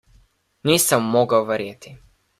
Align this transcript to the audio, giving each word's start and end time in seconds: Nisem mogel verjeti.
Nisem 0.63 1.03
mogel 1.13 1.45
verjeti. 1.51 1.91